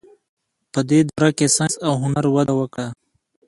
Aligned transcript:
په 0.71 0.79
دې 0.89 0.99
دوره 1.09 1.29
کې 1.37 1.47
ساینس 1.55 1.73
او 1.87 1.93
هنر 2.03 2.25
وده 2.35 2.53
وکړه. 2.59 2.87